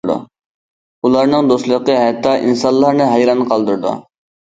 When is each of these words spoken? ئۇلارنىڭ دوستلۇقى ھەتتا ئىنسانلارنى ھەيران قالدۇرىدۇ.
ئۇلارنىڭ 1.09 1.49
دوستلۇقى 1.51 1.97
ھەتتا 2.03 2.31
ئىنسانلارنى 2.47 3.11
ھەيران 3.11 3.45
قالدۇرىدۇ. 3.53 3.93